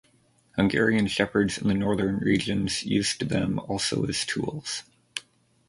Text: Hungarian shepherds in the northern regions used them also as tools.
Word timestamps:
Hungarian 0.55 1.05
shepherds 1.05 1.59
in 1.59 1.67
the 1.67 1.75
northern 1.75 2.17
regions 2.17 2.83
used 2.83 3.29
them 3.29 3.59
also 3.59 4.03
as 4.07 4.25
tools. 4.25 4.81